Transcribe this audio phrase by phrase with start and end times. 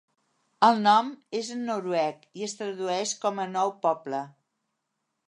[0.67, 4.23] El nom és en noruec i es tradueix com a Nou Poble.